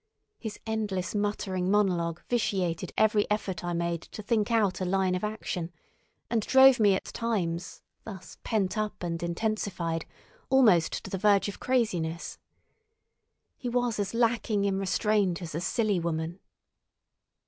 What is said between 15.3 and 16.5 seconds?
as a silly woman.